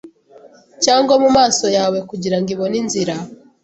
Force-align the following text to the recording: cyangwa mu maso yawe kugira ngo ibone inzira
cyangwa 0.83 1.13
mu 1.23 1.29
maso 1.37 1.65
yawe 1.77 1.97
kugira 2.09 2.37
ngo 2.39 2.49
ibone 2.55 2.75
inzira 2.81 3.15